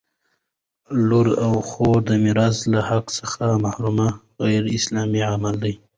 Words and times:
لور 1.07 1.27
او 1.45 1.53
خور 1.69 1.97
د 2.09 2.11
میراث 2.23 2.57
له 2.73 2.79
حق 2.89 3.05
څخه 3.19 3.43
محرومول 3.63 4.11
غیراسلامي 4.47 5.21
عمل 5.31 5.55
دی! 5.63 5.73